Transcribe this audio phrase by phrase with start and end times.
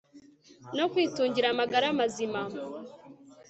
[0.77, 2.41] no kwitungira amagara mazima